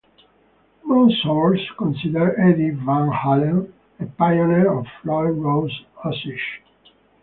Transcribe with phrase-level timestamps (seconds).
[0.83, 6.63] Most sources consider Eddie Van Halen a pioneer of Floyd Rose usage.